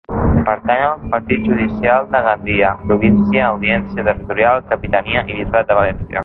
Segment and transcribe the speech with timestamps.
[0.45, 6.19] Pertany al Partit Judicial de Gandia, Província, Audiència Territorial, Capitania i Bisbat de València.